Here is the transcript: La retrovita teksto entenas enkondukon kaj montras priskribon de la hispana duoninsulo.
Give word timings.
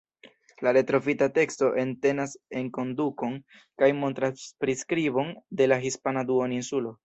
La 0.67 0.71
retrovita 0.77 1.27
teksto 1.35 1.69
entenas 1.81 2.33
enkondukon 2.63 3.37
kaj 3.83 3.93
montras 4.01 4.51
priskribon 4.65 5.33
de 5.61 5.73
la 5.73 5.83
hispana 5.89 6.29
duoninsulo. 6.33 6.97